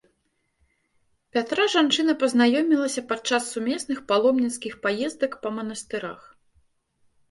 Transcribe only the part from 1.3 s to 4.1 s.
Пятра жанчына пазнаёмілася падчас сумесных